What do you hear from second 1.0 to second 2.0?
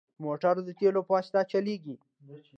په واسطه چلېږي.